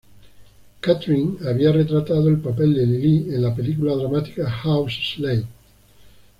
[0.81, 5.45] Kathryn había retratado el papel de 'Lily' en la película dramática "House Slave".